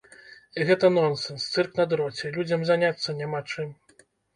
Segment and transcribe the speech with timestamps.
[0.69, 3.69] Гэта нонсенс, цырк на дроце, людзям заняцца няма чым!